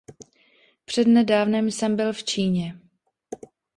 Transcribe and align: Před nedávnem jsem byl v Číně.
Před 0.85 1.07
nedávnem 1.07 1.71
jsem 1.71 1.95
byl 1.95 2.13
v 2.13 2.23
Číně. 2.23 2.79